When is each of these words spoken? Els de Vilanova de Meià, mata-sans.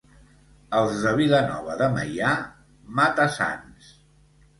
Els 0.77 0.95
de 1.01 1.11
Vilanova 1.19 1.75
de 1.81 1.89
Meià, 1.97 2.31
mata-sans. 3.01 3.93